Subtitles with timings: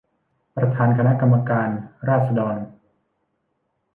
[0.55, 1.69] ประธานคณะกรรมการ
[2.07, 2.55] ราษฎร